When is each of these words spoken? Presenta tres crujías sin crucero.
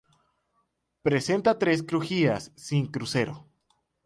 Presenta 1.03 1.59
tres 1.59 1.83
crujías 1.83 2.51
sin 2.55 2.87
crucero. 2.87 3.47